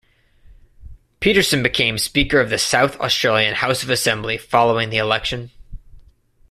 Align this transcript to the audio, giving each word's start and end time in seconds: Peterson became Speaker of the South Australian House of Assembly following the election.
Peterson 1.19 1.61
became 1.61 1.99
Speaker 1.99 2.39
of 2.41 2.49
the 2.49 2.57
South 2.57 2.99
Australian 2.99 3.53
House 3.53 3.83
of 3.83 3.91
Assembly 3.91 4.35
following 4.35 4.89
the 4.89 4.97
election. 4.97 5.51